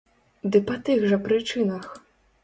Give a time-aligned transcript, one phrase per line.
[0.53, 1.85] Ды па тых жа прычынах.